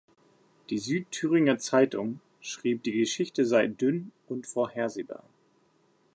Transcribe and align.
Die 0.71 0.79
"Südthüringer 0.79 1.59
Zeitung" 1.59 2.21
schrieb, 2.39 2.81
die 2.81 2.93
Geschichte 2.97 3.45
sei 3.45 3.67
„"dünn"“ 3.67 4.11
und 4.27 4.47
„"vorhersehbar"“. 4.47 5.23